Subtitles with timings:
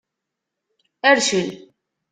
[1.15, 1.47] Rcel.